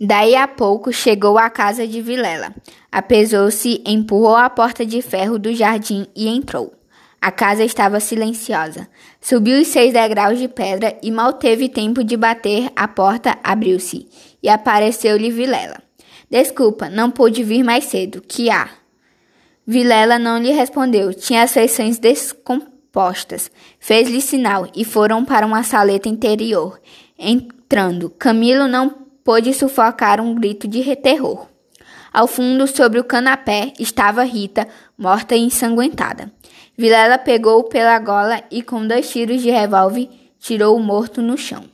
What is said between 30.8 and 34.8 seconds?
terror. Ao fundo, sobre o canapé, estava Rita,